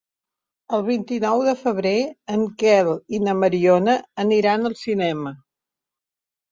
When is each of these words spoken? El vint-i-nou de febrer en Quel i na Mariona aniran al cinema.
El 0.77 0.85
vint-i-nou 0.87 1.43
de 1.49 1.53
febrer 1.59 1.93
en 2.37 2.47
Quel 2.65 2.91
i 3.19 3.23
na 3.29 3.39
Mariona 3.45 3.97
aniran 4.27 4.73
al 4.73 4.81
cinema. 4.85 5.41